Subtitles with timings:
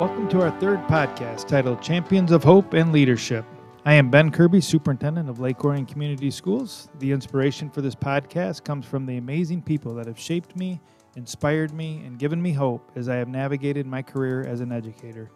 [0.00, 3.44] Welcome to our third podcast titled Champions of Hope and Leadership.
[3.84, 6.88] I am Ben Kirby, Superintendent of Lake Orion Community Schools.
[7.00, 10.80] The inspiration for this podcast comes from the amazing people that have shaped me,
[11.16, 15.32] inspired me, and given me hope as I have navigated my career as an educator.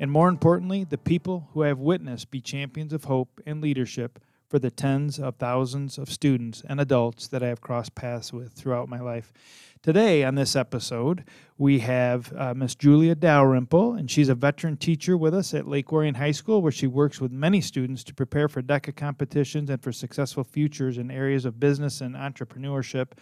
[0.00, 4.18] And more importantly, the people who I have witnessed be champions of hope and leadership
[4.50, 8.52] for the tens of thousands of students and adults that I have crossed paths with
[8.52, 9.32] throughout my life.
[9.80, 11.24] Today, on this episode,
[11.56, 15.92] we have uh, Miss Julia Dalrymple, and she's a veteran teacher with us at Lake
[15.92, 19.80] Orion High School, where she works with many students to prepare for DECA competitions and
[19.80, 23.12] for successful futures in areas of business and entrepreneurship.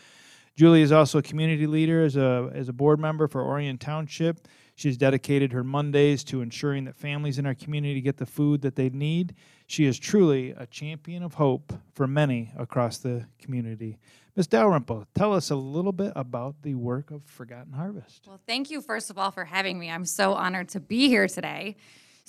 [0.56, 4.48] Julie is also a community leader as a, as a board member for Orion Township.
[4.78, 8.76] She's dedicated her Mondays to ensuring that families in our community get the food that
[8.76, 9.34] they need.
[9.66, 13.98] She is truly a champion of hope for many across the community.
[14.36, 14.46] Ms.
[14.46, 18.26] Dalrymple, tell us a little bit about the work of Forgotten Harvest.
[18.28, 19.90] Well, thank you, first of all, for having me.
[19.90, 21.74] I'm so honored to be here today.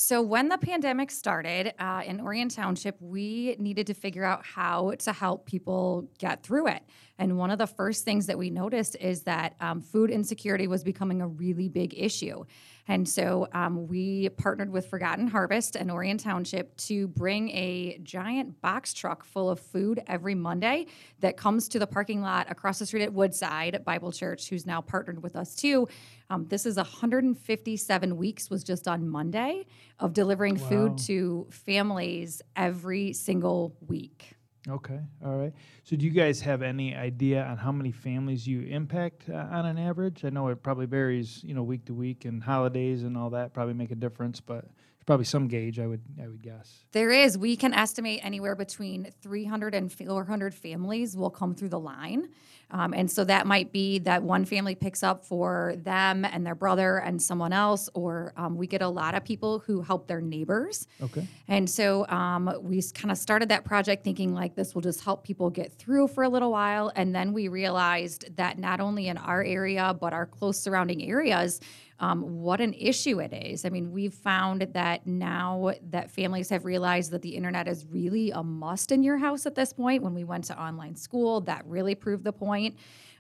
[0.02, 4.94] So, when the pandemic started uh, in Orion Township, we needed to figure out how
[5.00, 6.84] to help people get through it.
[7.18, 10.86] And one of the first things that we noticed is that um, food insecurity was
[10.86, 12.46] becoming a really big issue.
[12.90, 18.60] And so um, we partnered with Forgotten Harvest and Orion Township to bring a giant
[18.62, 20.88] box truck full of food every Monday
[21.20, 24.82] that comes to the parking lot across the street at Woodside Bible Church, who's now
[24.82, 25.88] partnered with us too.
[26.32, 29.68] Um, this is 157 weeks, was just on Monday,
[30.00, 30.70] of delivering wow.
[30.70, 34.39] food to families every single week.
[34.70, 35.54] Okay, all right.
[35.84, 39.66] So, do you guys have any idea on how many families you impact uh, on
[39.66, 40.24] an average?
[40.24, 43.54] I know it probably varies, you know, week to week, and holidays and all that
[43.54, 44.40] probably make a difference.
[44.40, 44.66] But
[45.06, 46.86] probably some gauge, I would I would guess.
[46.92, 47.36] There is.
[47.36, 52.30] We can estimate anywhere between 300 and 400 families will come through the line.
[52.72, 56.56] Um, and so that might be that one family picks up for them and their
[56.56, 60.22] brother and someone else, or um, we get a lot of people who help their
[60.22, 60.88] neighbors.
[61.02, 61.28] Okay.
[61.48, 65.24] And so um, we kind of started that project thinking like this will just help
[65.24, 66.92] people get through for a little while.
[66.96, 71.62] And then we realized that not only in our area, but our close surrounding areas,
[72.02, 73.64] um, what an issue it is.
[73.64, 78.32] I mean, we've found that now that families have realized that the internet is really
[78.32, 80.04] a must in your house at this point.
[80.04, 82.76] When we went to online school, that really proved the point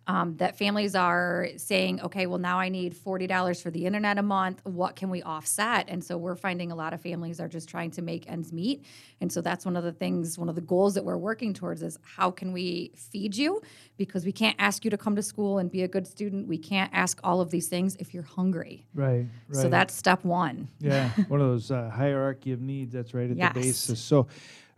[0.09, 4.23] um, that families are saying, okay, well, now I need $40 for the internet a
[4.23, 4.59] month.
[4.63, 5.85] What can we offset?
[5.87, 8.85] And so we're finding a lot of families are just trying to make ends meet.
[9.21, 11.83] And so that's one of the things, one of the goals that we're working towards
[11.83, 13.61] is how can we feed you?
[13.97, 16.47] Because we can't ask you to come to school and be a good student.
[16.47, 18.87] We can't ask all of these things if you're hungry.
[18.95, 19.61] Right, right.
[19.61, 20.69] So that's step one.
[20.79, 23.53] Yeah, one of those uh, hierarchy of needs that's right at yes.
[23.53, 23.99] the basis.
[23.99, 24.25] So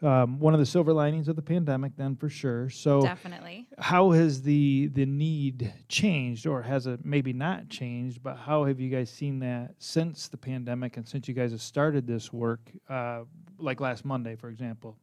[0.01, 2.69] um, one of the silver linings of the pandemic, then for sure.
[2.69, 8.23] So definitely, how has the the need changed, or has it maybe not changed?
[8.23, 11.61] But how have you guys seen that since the pandemic and since you guys have
[11.61, 13.21] started this work, uh,
[13.57, 14.97] like last Monday, for example?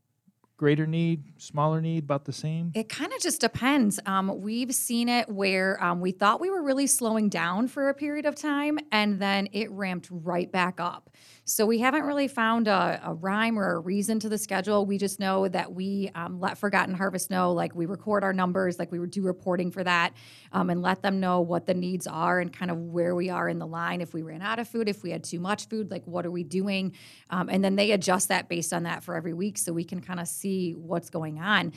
[0.59, 2.73] greater need, smaller need, about the same?
[2.75, 3.99] It kind of just depends.
[4.05, 7.95] Um, we've seen it where um, we thought we were really slowing down for a
[7.95, 11.11] period of time, and then it ramped right back up.
[11.49, 14.85] So we haven't really found a, a rhyme or a reason to the schedule.
[14.85, 18.79] We just know that we um, let Forgotten Harvest know, like we record our numbers,
[18.79, 20.13] like we do reporting for that,
[20.53, 23.49] um, and let them know what the needs are and kind of where we are
[23.49, 24.03] in the line.
[24.03, 26.31] If we ran out of food, if we had too much food, like what are
[26.31, 26.93] we doing?
[27.31, 30.03] Um, and then they adjust that based on that for every week, so we can
[30.03, 31.73] kind of see what's going on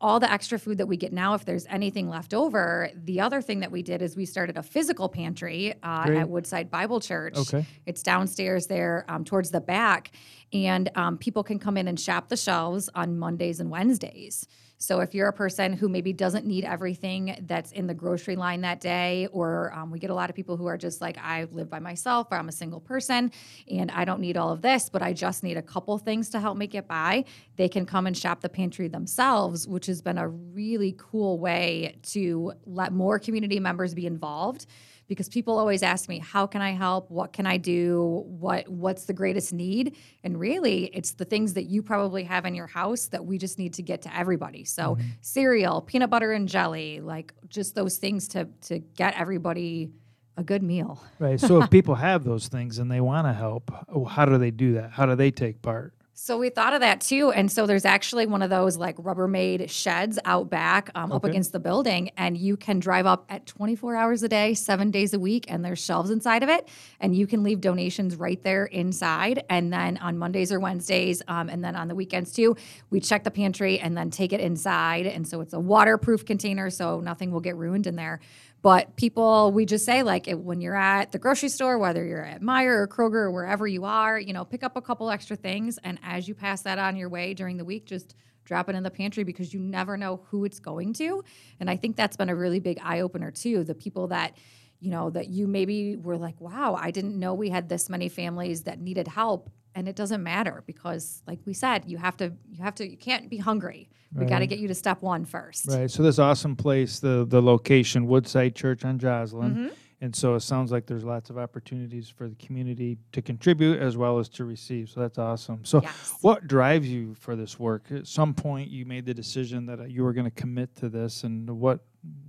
[0.00, 3.40] all the extra food that we get now, if there's anything left over, the other
[3.40, 7.36] thing that we did is we started a physical pantry uh, at Woodside Bible Church.
[7.36, 7.64] Okay.
[7.86, 10.10] It's downstairs there um, towards the back,
[10.52, 14.46] and um, people can come in and shop the shelves on Mondays and Wednesdays.
[14.78, 18.60] So if you're a person who maybe doesn't need everything that's in the grocery line
[18.60, 21.44] that day, or um, we get a lot of people who are just like, I
[21.50, 23.32] live by myself, or I'm a single person,
[23.70, 26.40] and I don't need all of this, but I just need a couple things to
[26.40, 27.24] help me get by,
[27.56, 31.96] they can come and shop the pantry themselves, which has been a really cool way
[32.02, 34.66] to let more community members be involved
[35.08, 37.10] because people always ask me how can i help?
[37.10, 38.24] What can i do?
[38.26, 39.96] What what's the greatest need?
[40.24, 43.58] And really it's the things that you probably have in your house that we just
[43.58, 44.64] need to get to everybody.
[44.64, 45.08] So mm-hmm.
[45.20, 49.90] cereal peanut butter and jelly like just those things to to get everybody
[50.38, 51.02] a good meal.
[51.18, 51.40] Right.
[51.40, 53.70] So if people have those things and they want to help
[54.08, 54.90] how do they do that?
[54.90, 57.30] How do they take part so we thought of that too.
[57.30, 61.16] And so there's actually one of those like Rubbermaid sheds out back um, okay.
[61.16, 62.10] up against the building.
[62.16, 65.44] And you can drive up at 24 hours a day, seven days a week.
[65.46, 66.70] And there's shelves inside of it.
[67.00, 69.44] And you can leave donations right there inside.
[69.50, 72.56] And then on Mondays or Wednesdays, um, and then on the weekends too,
[72.88, 75.04] we check the pantry and then take it inside.
[75.04, 76.70] And so it's a waterproof container.
[76.70, 78.20] So nothing will get ruined in there.
[78.66, 82.42] But people, we just say like when you're at the grocery store, whether you're at
[82.42, 85.78] Meijer or Kroger or wherever you are, you know, pick up a couple extra things,
[85.84, 88.82] and as you pass that on your way during the week, just drop it in
[88.82, 91.22] the pantry because you never know who it's going to.
[91.60, 93.62] And I think that's been a really big eye opener too.
[93.62, 94.36] The people that
[94.80, 98.08] you know that you maybe were like, wow, I didn't know we had this many
[98.08, 102.32] families that needed help and it doesn't matter because like we said you have to
[102.50, 103.88] you have to you can't be hungry.
[104.14, 105.66] We got to get you to step one first.
[105.68, 109.50] Right so this awesome place the the location woodside church on joslyn.
[109.50, 109.74] Mm-hmm.
[110.00, 113.96] and so it sounds like there's lots of opportunities for the community to contribute as
[113.96, 115.64] well as to receive so that's awesome.
[115.64, 116.14] So yes.
[116.22, 117.92] what drives you for this work?
[117.92, 121.22] At some point you made the decision that you were going to commit to this
[121.22, 121.80] and what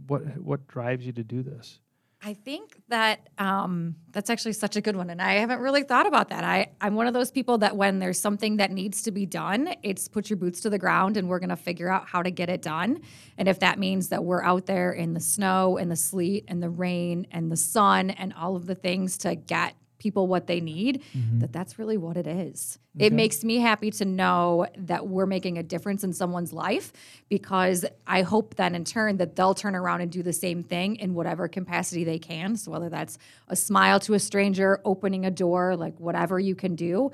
[0.07, 1.79] what what drives you to do this
[2.23, 6.07] I think that um, that's actually such a good one, and I haven't really thought
[6.07, 6.43] about that.
[6.43, 9.75] I I'm one of those people that when there's something that needs to be done,
[9.83, 12.49] it's put your boots to the ground, and we're gonna figure out how to get
[12.49, 13.01] it done.
[13.37, 16.61] And if that means that we're out there in the snow and the sleet and
[16.61, 20.59] the rain and the sun and all of the things to get people what they
[20.59, 21.39] need, mm-hmm.
[21.39, 22.79] that that's really what it is.
[22.95, 23.07] Okay.
[23.07, 26.91] It makes me happy to know that we're making a difference in someone's life
[27.29, 30.95] because I hope then in turn that they'll turn around and do the same thing
[30.95, 32.55] in whatever capacity they can.
[32.55, 33.17] So whether that's
[33.47, 37.11] a smile to a stranger, opening a door, like whatever you can do,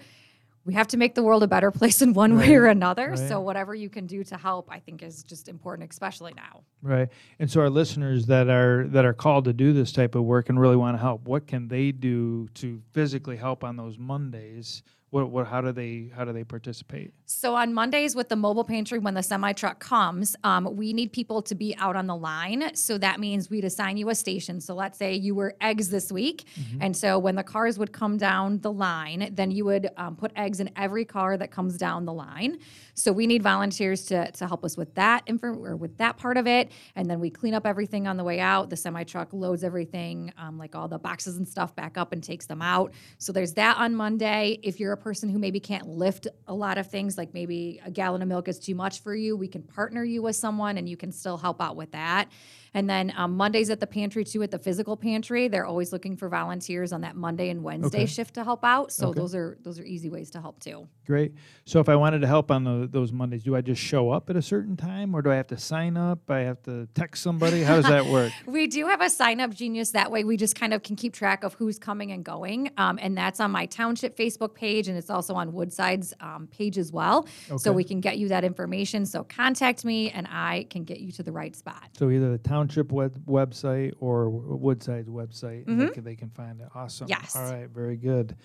[0.65, 2.48] we have to make the world a better place in one right.
[2.48, 3.10] way or another.
[3.10, 3.19] Right.
[3.19, 6.62] So whatever you can do to help, I think is just important, especially now.
[6.81, 7.10] Right.
[7.39, 10.50] And so our listeners that are that are called to do this type of work
[10.50, 14.83] and really want to help, what can they do to physically help on those Mondays
[15.13, 17.13] what, what, how do they how do they participate?
[17.27, 21.13] So on Mondays with the mobile pantry, when the semi truck comes, um, we need
[21.13, 22.75] people to be out on the line.
[22.75, 24.60] So that means we'd assign you a station.
[24.60, 26.80] So let's say you were eggs this week, mm-hmm.
[26.81, 30.31] and so when the cars would come down the line, then you would um, put
[30.36, 32.57] eggs in every car that comes down the line.
[32.95, 36.38] So we need volunteers to to help us with that info or with that part
[36.38, 38.71] of it, and then we clean up everything on the way out.
[38.71, 42.24] The semi truck loads everything, um, like all the boxes and stuff, back up and
[42.24, 42.94] takes them out.
[43.19, 44.57] So there's that on Monday.
[44.63, 47.91] If you're a person who maybe can't lift a lot of things, like maybe a
[47.91, 50.88] gallon of milk is too much for you, we can partner you with someone and
[50.88, 52.29] you can still help out with that.
[52.73, 56.17] And then um, Mondays at the pantry too, at the physical pantry, they're always looking
[56.17, 58.05] for volunteers on that Monday and Wednesday okay.
[58.05, 58.91] shift to help out.
[58.91, 59.19] So okay.
[59.19, 60.87] those are those are easy ways to help too.
[61.05, 61.33] Great.
[61.65, 64.29] So if I wanted to help on the, those Mondays, do I just show up
[64.29, 66.29] at a certain time, or do I have to sign up?
[66.29, 67.61] I have to text somebody.
[67.61, 68.31] How does that work?
[68.45, 69.91] we do have a SignUpGenius.
[69.91, 72.97] That way, we just kind of can keep track of who's coming and going, um,
[73.01, 76.91] and that's on my township Facebook page, and it's also on Woodside's um, page as
[76.91, 77.27] well.
[77.49, 77.57] Okay.
[77.57, 79.05] So we can get you that information.
[79.05, 81.89] So contact me, and I can get you to the right spot.
[81.97, 82.37] So either the
[82.68, 85.80] township web- website or Woodside's website, mm-hmm.
[85.80, 86.68] they, can, they can find it.
[86.74, 87.07] Awesome.
[87.07, 87.36] Yes.
[87.36, 87.69] All right.
[87.69, 88.36] Very good.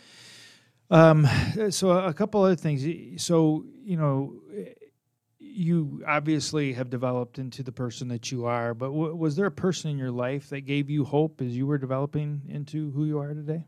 [0.91, 1.27] Um,
[1.71, 3.23] so a couple other things.
[3.23, 4.35] So you know,
[5.39, 8.75] you obviously have developed into the person that you are.
[8.75, 11.67] But w- was there a person in your life that gave you hope as you
[11.67, 13.67] were developing into who you are today?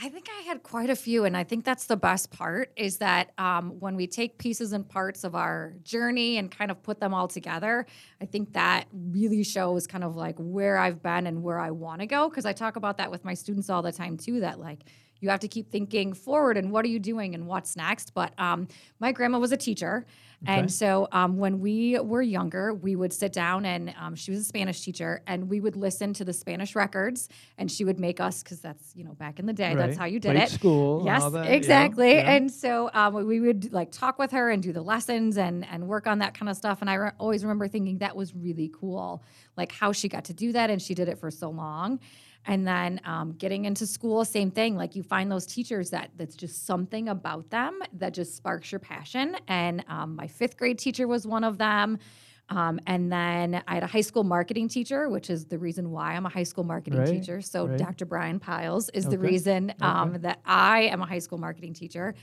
[0.00, 2.98] I think I had quite a few, and I think that's the best part is
[2.98, 6.98] that um, when we take pieces and parts of our journey and kind of put
[6.98, 7.86] them all together,
[8.20, 12.00] I think that really shows kind of like where I've been and where I want
[12.00, 12.28] to go.
[12.28, 14.40] Because I talk about that with my students all the time too.
[14.40, 14.80] That like
[15.24, 18.14] you have to keep thinking forward and what are you doing and what's next.
[18.14, 18.68] But um,
[19.00, 20.06] my grandma was a teacher,
[20.44, 20.58] Okay.
[20.58, 24.40] And so um, when we were younger, we would sit down and um, she was
[24.40, 28.20] a Spanish teacher, and we would listen to the Spanish records, and she would make
[28.20, 29.78] us because that's you know back in the day, right.
[29.78, 30.50] that's how you did Late it.
[30.50, 32.12] School, yes, exactly.
[32.12, 32.32] Yeah, yeah.
[32.32, 35.88] And so um, we would like talk with her and do the lessons and and
[35.88, 36.82] work on that kind of stuff.
[36.82, 39.22] And I re- always remember thinking that was really cool,
[39.56, 42.00] like how she got to do that, and she did it for so long.
[42.46, 44.76] And then um, getting into school, same thing.
[44.76, 48.80] Like you find those teachers that that's just something about them that just sparks your
[48.80, 49.36] passion.
[49.48, 51.98] And um, my fifth grade teacher was one of them.
[52.50, 56.12] Um, and then I had a high school marketing teacher, which is the reason why
[56.12, 57.40] I'm a high school marketing right, teacher.
[57.40, 57.78] So right.
[57.78, 58.04] Dr.
[58.04, 59.16] Brian Piles is okay.
[59.16, 60.18] the reason um, okay.
[60.18, 62.14] that I am a high school marketing teacher.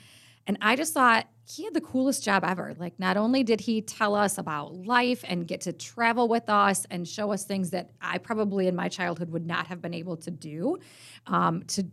[0.48, 2.74] And I just thought he had the coolest job ever.
[2.78, 6.86] Like, not only did he tell us about life and get to travel with us
[6.90, 10.18] and show us things that I probably in my childhood would not have been able
[10.18, 10.78] to do,
[11.28, 11.86] um, to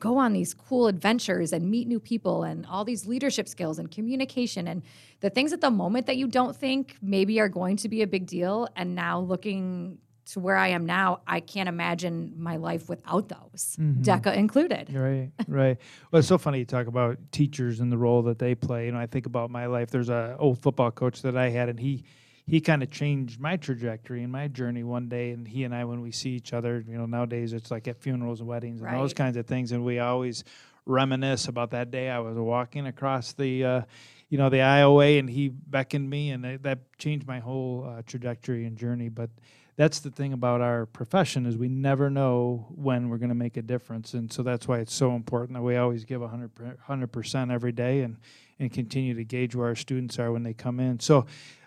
[0.00, 3.90] go on these cool adventures and meet new people and all these leadership skills and
[3.90, 4.82] communication and
[5.20, 8.06] the things at the moment that you don't think maybe are going to be a
[8.06, 8.68] big deal.
[8.76, 13.76] And now looking to where I am now, I can't imagine my life without those,
[13.78, 14.02] mm-hmm.
[14.02, 14.94] DECA included.
[14.94, 15.76] Right, right.
[16.10, 18.86] Well, it's so funny you talk about teachers and the role that they play.
[18.86, 19.90] You know, I think about my life.
[19.90, 22.04] There's a old football coach that I had, and he
[22.46, 25.30] he kind of changed my trajectory and my journey one day.
[25.30, 28.00] And he and I, when we see each other, you know, nowadays it's like at
[28.00, 28.98] funerals and weddings and right.
[28.98, 30.44] those kinds of things, and we always
[30.86, 33.64] reminisce about that day I was walking across the.
[33.64, 33.82] Uh,
[34.30, 38.64] you know the IOA, and he beckoned me, and that, changed my whole uh, trajectory
[38.64, 39.08] and journey.
[39.08, 39.30] But
[39.76, 43.56] that's the thing about our profession is we never know when we're going to make
[43.56, 47.50] a difference, and so that's why it's so important that we always give 100 percent
[47.50, 48.16] every day, and
[48.60, 51.00] and continue to gauge where our students are when they come in.
[51.00, 51.26] So.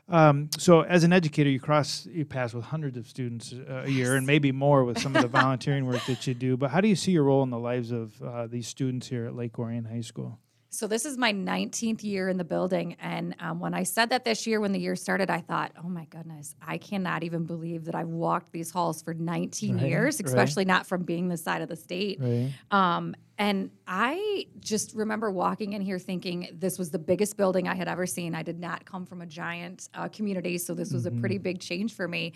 [0.10, 3.90] Um, so, as an educator, you cross you pass with hundreds of students uh, a
[3.90, 6.56] year, and maybe more with some of the volunteering work that you do.
[6.56, 9.26] But how do you see your role in the lives of uh, these students here
[9.26, 10.40] at Lake Orion High School?
[10.70, 14.26] So this is my 19th year in the building, and um, when I said that
[14.26, 17.86] this year, when the year started, I thought, "Oh my goodness, I cannot even believe
[17.86, 20.28] that I've walked these halls for 19 Right, years, right.
[20.28, 22.52] especially not from being this side of the state." Right.
[22.72, 27.76] Um, and I just remember walking in here thinking this was the biggest building I
[27.76, 28.34] had ever seen.
[28.36, 31.60] I did not come from a giant uh, community, so this was a pretty big
[31.60, 32.34] change for me.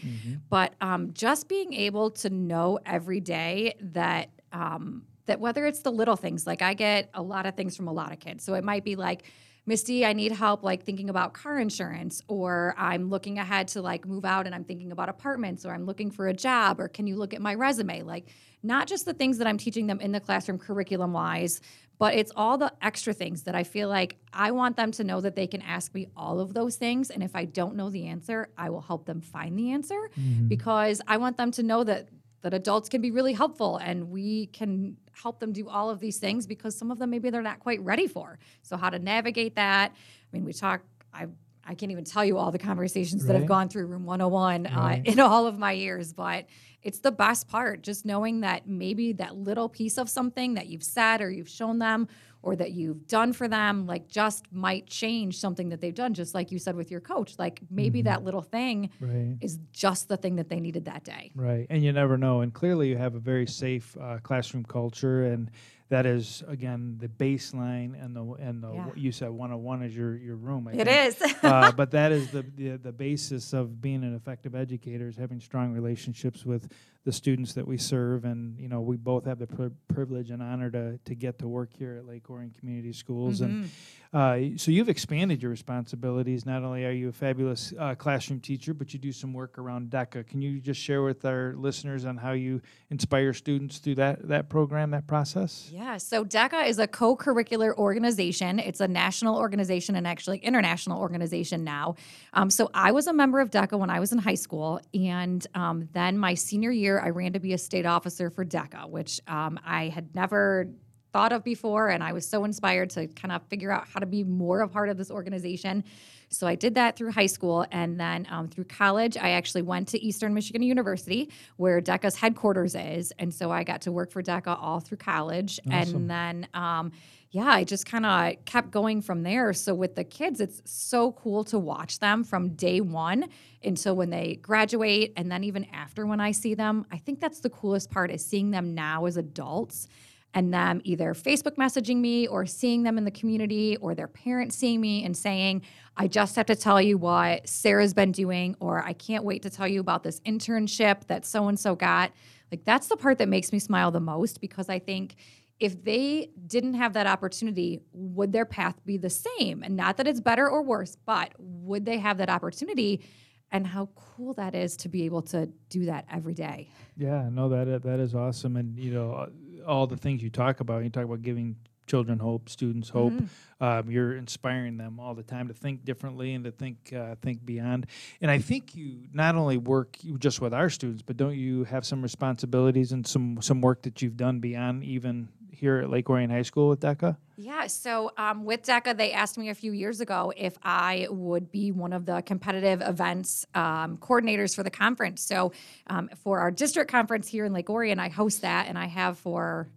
[0.49, 4.29] But um, just being able to know every day that.
[4.53, 7.87] Um, that whether it's the little things, like I get a lot of things from
[7.87, 8.43] a lot of kids.
[8.43, 9.23] So it might be like,
[9.67, 14.07] Misty, I need help like thinking about car insurance, or I'm looking ahead to like
[14.07, 17.05] move out and I'm thinking about apartments, or I'm looking for a job, or can
[17.05, 18.01] you look at my resume?
[18.01, 18.29] Like,
[18.63, 21.61] not just the things that I'm teaching them in the classroom curriculum wise,
[21.99, 25.21] but it's all the extra things that I feel like I want them to know
[25.21, 27.11] that they can ask me all of those things.
[27.11, 30.47] And if I don't know the answer, I will help them find the answer mm-hmm.
[30.47, 32.09] because I want them to know that
[32.41, 36.17] that adults can be really helpful and we can help them do all of these
[36.17, 38.39] things because some of them maybe they're not quite ready for.
[38.63, 39.91] So how to navigate that?
[39.91, 39.95] I
[40.31, 40.81] mean, we talk
[41.13, 41.27] I
[41.63, 44.99] I can't even tell you all the conversations that have gone through room 101 Right.
[45.07, 46.47] uh, in all of my years, but
[46.81, 50.81] it's the best part just knowing that maybe that little piece of something that you've
[50.83, 52.07] said or you've shown them
[52.43, 56.33] or that you've done for them like just might change something that they've done just
[56.33, 59.37] like you said with your coach like maybe that little thing Right.
[59.41, 62.41] is just the thing that they needed that day Right, and you never know.
[62.41, 65.49] And clearly, you have a very safe uh, classroom culture, and
[65.89, 68.01] that is again the baseline.
[68.03, 68.87] And the and the Yeah.
[68.95, 70.67] you said one on one is your your room.
[70.67, 71.21] I It think.
[71.21, 71.35] is.
[71.43, 75.39] uh, but that is the, the the basis of being an effective educator is having
[75.39, 76.71] strong relationships with
[77.03, 78.25] the students that we serve.
[78.25, 81.47] And you know, we both have the pri- privilege and honor to to get to
[81.47, 83.41] work here at Lake Orion Community Schools.
[83.41, 83.69] And
[84.13, 86.45] uh, so you've expanded your responsibilities.
[86.45, 89.89] Not only are you a fabulous uh, classroom teacher, but you do some work around
[89.89, 90.27] DECA.
[90.27, 94.49] Can you just share with our listeners on how you inspire students through that that
[94.49, 95.69] program, that process?
[95.71, 98.59] Yeah, so DECA is a co curricular organization.
[98.59, 101.95] It's a national organization and actually international organization now.
[102.33, 104.81] Um, so I was a member of DECA when I was in high school.
[104.93, 108.89] And um, then my senior year, I ran to be a state officer for DECA,
[108.89, 110.67] which um, I had never
[111.13, 111.89] thought of before.
[111.89, 114.67] And I was so inspired to kind of figure out how to be more a
[114.67, 115.83] part of this organization.
[116.29, 117.65] So I did that through high school.
[117.71, 122.75] And then um, through college, I actually went to Eastern Michigan University, where DECA's headquarters
[122.75, 123.11] is.
[123.19, 125.59] And so I got to work for DECA all through college.
[125.69, 125.95] Awesome.
[125.95, 126.91] And then, um,
[127.31, 129.53] yeah, I just kind of kept going from there.
[129.53, 133.29] So with the kids, it's so cool to watch them from day one
[133.63, 135.13] until when they graduate.
[135.15, 138.25] And then even after when I see them, I think that's the coolest part is
[138.25, 139.87] seeing them now as adults
[140.33, 144.55] and them either Facebook messaging me or seeing them in the community or their parents
[144.57, 145.61] seeing me and saying,
[145.95, 149.49] I just have to tell you what Sarah's been doing, or I can't wait to
[149.49, 152.11] tell you about this internship that so and so got.
[152.51, 155.15] Like, that's the part that makes me smile the most because I think
[155.61, 159.61] if they didn't have that opportunity, would their path be the same?
[159.61, 163.05] And not that it's better or worse, but would they have that opportunity?
[163.51, 166.69] And how cool that is to be able to do that every day.
[166.97, 169.27] Yeah, no, that that is awesome, and you know, uh,
[169.67, 170.83] all the things you talk about.
[170.83, 173.11] You talk about giving children hope, students hope.
[173.59, 177.45] Um, you're inspiring them all the time to think differently and to think uh, think
[177.45, 177.87] beyond.
[178.21, 181.85] And I think you not only work just with our students, but don't you have
[181.85, 186.29] some responsibilities and some some work that you've done beyond even here at Lake Orion
[186.29, 187.17] High School with DECA?
[187.37, 191.51] Yeah, so um, with DECA, they asked me a few years ago if I would
[191.51, 195.21] be one of the competitive events um, coordinators for the conference.
[195.21, 195.51] So
[195.87, 199.17] um, for our district conference here in Lake Orion, I host that, and I have
[199.17, 199.69] for,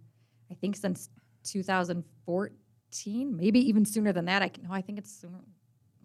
[0.51, 1.09] I think, since
[1.43, 4.41] 2014, maybe even sooner than that.
[4.41, 5.39] I no, I think it's sooner.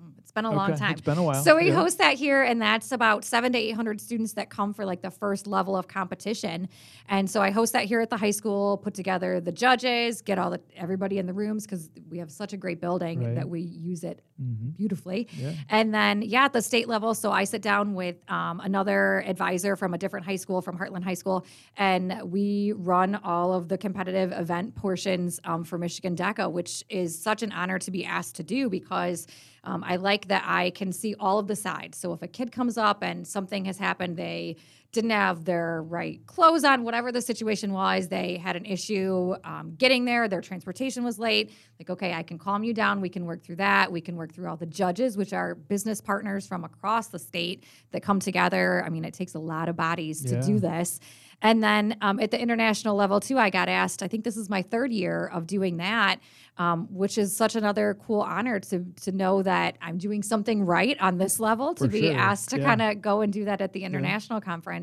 [0.02, 0.92] Mm, It's been a long time.
[0.92, 1.74] it's been a while, So we yeah.
[1.74, 5.02] host that here, and that's about seven to eight hundred students that come for like
[5.02, 6.68] the first level of competition.
[7.08, 10.38] And so I host that here at the high school, put together the judges, get
[10.38, 13.34] all the everybody in the rooms because we have such a great building Right.
[13.34, 14.76] that we use it Mhm.
[14.76, 15.28] beautifully.
[15.36, 15.52] Yeah.
[15.68, 19.76] And then, yeah, at the state level, so I sit down with um, another advisor
[19.76, 21.44] from a different high school, from Hartland High School,
[21.76, 27.20] and we run all of the competitive event portions um, for Michigan DECA, which is
[27.20, 29.26] such an honor to be asked to do because
[29.64, 31.98] Um, I like that I can see all of the sides.
[31.98, 34.56] So if a kid comes up and something has happened, they
[34.92, 39.74] didn't have their right clothes on, whatever the situation was, they had an issue um,
[39.78, 41.52] getting there, their transportation was late.
[41.78, 43.00] Like, okay, I can calm you down.
[43.00, 43.92] We can work through that.
[43.92, 47.64] We can work through all the judges, which are business partners from across the state
[47.92, 48.82] that come together.
[48.84, 50.98] I mean, it takes a lot of bodies to do this.
[51.42, 54.50] And then um, at the international level, too, I got asked, I think this is
[54.50, 56.18] my third year of doing that,
[56.58, 61.00] um, which is such another cool honor to, to know that I'm doing something right
[61.00, 62.66] on this level, to For be sure, asked to yeah.
[62.66, 64.79] kind of go and do that at the international conference.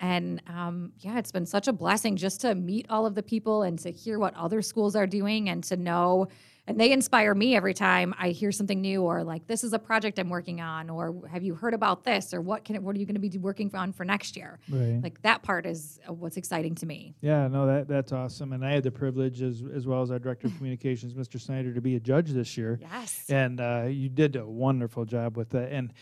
[0.00, 3.62] And um, yeah, it's been such a blessing just to meet all of the people
[3.62, 6.28] and to hear what other schools are doing and to know.
[6.68, 9.78] And they inspire me every time I hear something new, or like this is a
[9.78, 12.98] project I'm working on, or have you heard about this, or what can what are
[12.98, 14.58] you going to be working on for next year?
[14.68, 15.00] Right.
[15.00, 17.14] Like that part is uh, what's exciting to me.
[17.20, 18.52] Yeah, no, that that's awesome.
[18.52, 21.40] And I had the privilege, as as well as our director of communications, Mr.
[21.40, 22.80] Snyder, to be a judge this year.
[22.82, 23.26] Yes.
[23.28, 25.70] And uh, you did a wonderful job with that.
[25.70, 25.92] And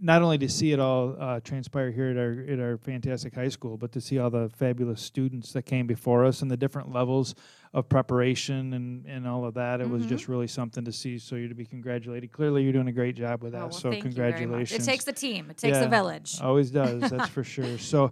[0.00, 3.48] not only to see it all uh, transpire here at our at our fantastic high
[3.48, 6.92] school, but to see all the fabulous students that came before us and the different
[6.92, 7.34] levels
[7.72, 9.80] of preparation and, and all of that.
[9.80, 10.08] It was Mhm.
[10.08, 11.18] just really something to see.
[11.18, 12.32] So you're to be congratulated.
[12.32, 13.58] Clearly, you're doing a great job with that.
[13.58, 14.38] Oh, well, so thank you very much.
[14.40, 14.86] congratulations.
[14.86, 15.50] It takes a team.
[15.50, 15.84] It takes Yeah.
[15.84, 16.40] a village.
[16.40, 17.10] Always does.
[17.10, 17.78] That's for sure.
[17.78, 18.10] So,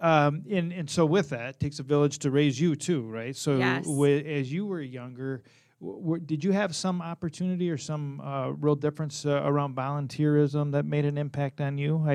[0.00, 3.34] um, and and so with that, it takes a village to raise you too, right?
[3.36, 3.84] So, Yes.
[3.86, 5.42] wi- as you were younger,
[5.84, 10.84] w- did you have some opportunity or some uh, real difference uh, around volunteerism that
[10.84, 12.02] made an impact on you?
[12.06, 12.12] I,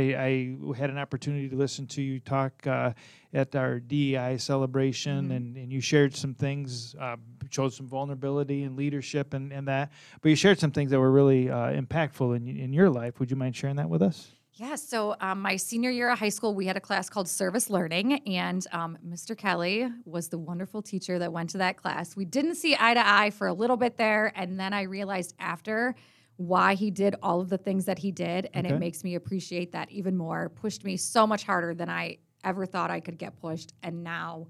[0.69, 2.93] I had an opportunity to listen to you talk uh,
[3.33, 5.35] at our DEI celebration, Mhm.
[5.35, 7.15] and, and you shared some things, uh,
[7.49, 9.91] showed some vulnerability and leadership and, and that.
[10.21, 13.19] But you shared some things that were really uh, impactful in, in your life.
[13.19, 14.31] Would you mind sharing that with us?
[14.59, 17.69] Yeah, so um, my senior year of high school, we had a class called Service
[17.69, 19.37] Learning, and um, Mr.
[19.37, 22.17] Kelly was the wonderful teacher that went to that class.
[22.17, 25.33] We didn't see eye to eye for a little bit there, and then I realized
[25.39, 25.95] after
[26.35, 28.75] why he did all of the things that he did, and Okay.
[28.75, 30.49] it makes me appreciate that even more.
[30.49, 34.47] Pushed me so much harder than I ever thought I could get pushed, and now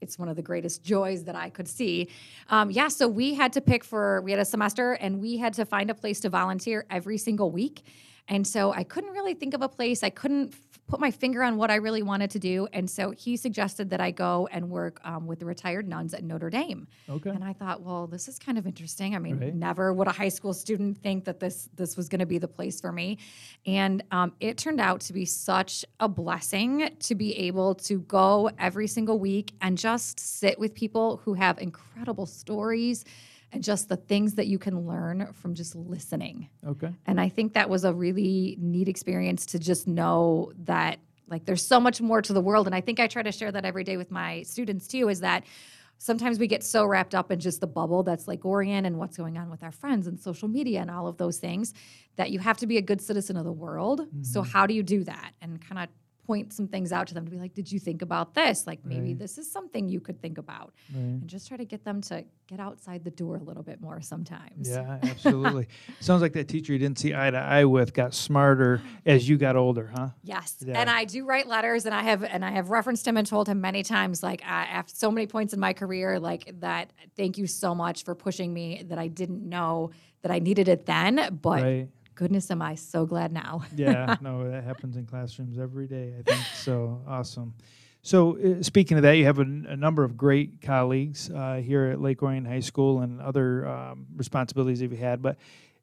[0.00, 2.08] it's one of the greatest joys that I could see.
[2.48, 5.52] Um, yeah, so we had to pick for, we had a semester and we had
[5.54, 7.82] to find a place to volunteer every single week.
[8.28, 10.02] And so I couldn't really think of a place.
[10.02, 12.66] I couldn't f- put my finger on what I really wanted to do.
[12.72, 16.22] And so he suggested that I go and work um, with the retired nuns at
[16.24, 16.88] Notre Dame.
[17.08, 17.30] Okay.
[17.30, 19.14] And I thought, well, this is kind of interesting.
[19.14, 19.54] I mean, Right.
[19.54, 22.48] never would a high school student think that this this was going to be the
[22.48, 23.18] place for me.
[23.66, 28.50] And um, it turned out to be such a blessing to be able to go
[28.58, 33.04] every single week and just sit with people who have incredible stories
[33.52, 36.48] and just the things that you can learn from just listening.
[36.66, 36.92] Okay.
[37.06, 41.66] And I think that was a really neat experience to just know that like there's
[41.66, 42.66] so much more to the world.
[42.66, 45.20] And I think I try to share that every day with my students too, is
[45.20, 45.44] that
[45.98, 49.16] sometimes we get so wrapped up in just the bubble that's like Orion and what's
[49.16, 51.74] going on with our friends and social media and all of those things
[52.16, 54.06] that you have to be a good citizen of the world.
[54.22, 54.50] So mm-hmm.
[54.50, 55.32] how do you do that?
[55.42, 55.88] And kind of
[56.28, 58.66] point some things out to them to be like, did you think about this?
[58.66, 59.18] Like maybe Right.
[59.18, 60.74] this is something you could think about.
[60.94, 61.00] Right.
[61.00, 64.02] And just try to get them to get outside the door a little bit more
[64.02, 64.68] sometimes.
[64.68, 65.68] Yeah, absolutely.
[66.00, 69.38] Sounds like that teacher you didn't see eye to eye with got smarter as you
[69.38, 70.08] got older, huh?
[70.22, 70.78] Yes, Yeah.
[70.78, 73.48] and I do write letters, and I have and I have referenced him and told
[73.48, 76.90] him many times, like uh, after so many points in my career, like that.
[77.16, 78.82] Thank you so much for pushing me.
[78.88, 79.90] That I didn't know
[80.22, 81.88] that I needed it then, but Right.
[82.18, 83.62] Goodness, am I so glad now.
[83.76, 86.44] Yeah, no, that happens in classrooms every day, I think.
[86.54, 87.54] So awesome.
[88.02, 92.00] So, uh, speaking of that, you have a, number of great colleagues uh, here at
[92.00, 95.22] Lake Orion High School and other um, responsibilities that you had.
[95.22, 95.36] But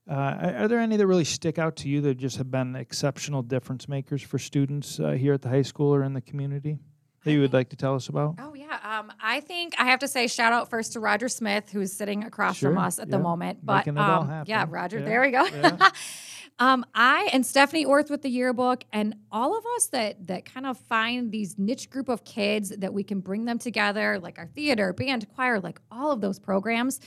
[0.10, 2.76] uh, are are there any that really stick out to you that just have been
[2.76, 6.78] exceptional difference makers for students uh, here at the high school or in the community
[7.26, 8.36] that you would like to tell us about?
[8.40, 11.70] Oh yeah, um, I think I have to say shout out first to Roger Smith,
[11.72, 13.60] who's sitting across from us at the moment.
[13.66, 14.66] But Making it all um, yeah.
[14.70, 15.46] Roger, Yeah, there we go.
[15.46, 15.90] yeah.
[16.60, 20.66] um, I and Stephanie Orth with the yearbook, and all of us that that kind
[20.66, 24.48] of find these niche group of kids that we can bring them together, like our
[24.48, 27.00] theater, band, choir, like all of those programs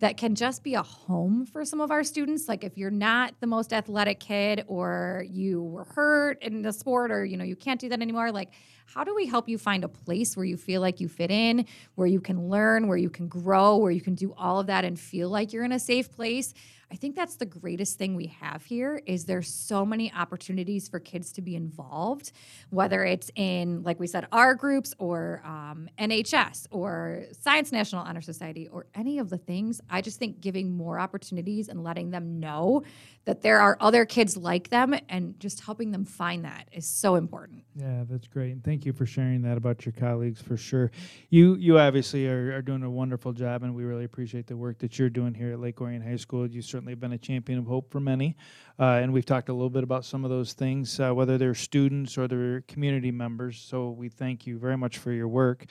[0.00, 2.48] that can just be a home for some of our students.
[2.48, 7.10] Like if you're not the most athletic kid or you were hurt in the sport
[7.10, 8.50] or you know you can't do that anymore like
[8.86, 11.64] how do we help you find a place where you feel like you fit in
[11.94, 14.84] where you can learn where you can grow where you can do all of that
[14.84, 16.54] and feel like you're in a safe place
[16.90, 21.00] i think that's the greatest thing we have here is there's so many opportunities for
[21.00, 22.32] kids to be involved
[22.70, 28.20] whether it's in like we said our groups or um, nhs or science national honor
[28.20, 29.80] society or any of the things.
[29.90, 32.82] I just think giving more opportunities and letting them know
[33.24, 37.14] that there are other kids like them and just helping them find that is so
[37.14, 38.52] important Yeah, that's great.
[38.52, 40.90] And thank you for sharing that about your colleagues for sure.
[41.30, 44.78] You you obviously are, are doing a wonderful job and we really appreciate the work
[44.78, 46.46] that you're doing here at Lake Orion High School.
[46.46, 48.36] You certainly have been a champion of hope for many.
[48.78, 51.54] Uh, and we've talked a little bit about some of those things, uh, whether they're
[51.54, 53.58] students or they're community members.
[53.60, 55.66] So we thank you very much for your work.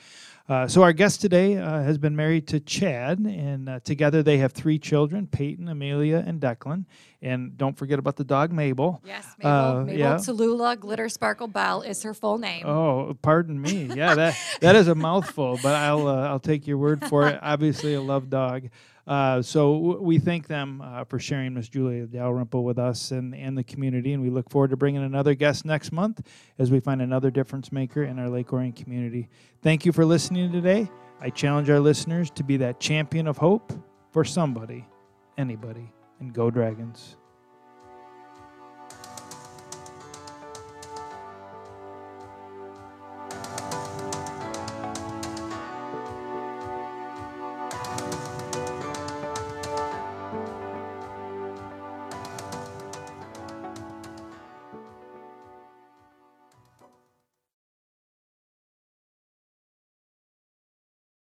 [0.48, 4.38] Uh, so our guest today uh, has been married to Chad, and uh, together they
[4.38, 6.86] have three children: Peyton, Amelia, and Declan.
[7.24, 9.02] And don't forget about the dog Mabel.
[9.06, 10.16] Yes, Mabel, Uh, Mabel yeah.
[10.16, 12.66] Tallulah Glitter Sparkle Bell is her full name.
[12.68, 13.86] Oh, pardon me.
[13.96, 17.40] Yeah, that that is a mouthful, but I'll uh, I'll take your word for it.
[17.42, 18.70] Obviously, a love dog.
[19.08, 23.36] Uh, so w- we thank them uh, for sharing Miss Julia Dalrymple with us and,
[23.36, 26.22] and the community, and we look forward to bringing another guest next month
[26.58, 29.28] as we find another difference maker in our Lake Orion community.
[29.62, 30.90] Thank you for listening today.
[31.20, 33.74] I challenge our listeners to be that champion of hope
[34.12, 34.86] for somebody,
[35.38, 35.92] anybody,
[36.24, 37.18] and go Dragons.